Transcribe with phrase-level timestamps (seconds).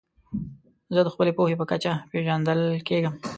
[0.95, 3.13] زه د خپلي پوهي په کچه پېژندل کېږم.